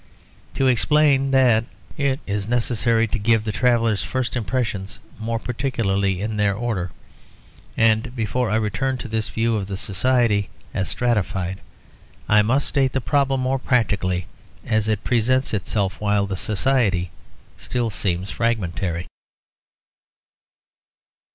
[0.55, 1.63] To explain that
[1.95, 6.89] it is necessary to give the traveller's first impressions more particularly in their order,
[7.77, 11.61] and before I return to this view of the society as stratified,
[12.27, 14.25] I must state the problem more practically
[14.65, 17.11] as it presents itself while the society
[17.55, 19.05] still seems fragmentary.